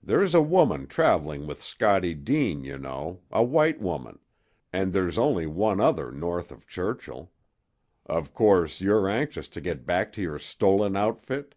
[0.00, 4.20] "There's a woman traveling with Scottie Deane, you know a white woman
[4.72, 7.32] and there's only one other north of Churchill.
[8.06, 11.56] Of course, you're anxious to get back your stolen outfit?"